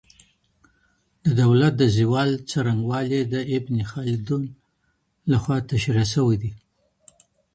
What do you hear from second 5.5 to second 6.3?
تشریح